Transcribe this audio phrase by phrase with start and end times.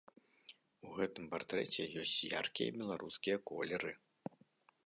[0.87, 3.91] У гэтым партрэце ёсць яркія беларускія колеры.